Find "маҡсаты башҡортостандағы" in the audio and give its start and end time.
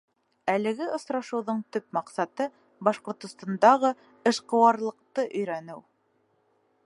1.97-3.93